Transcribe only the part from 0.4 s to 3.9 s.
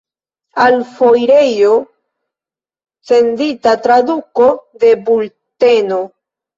Al foirejo sendita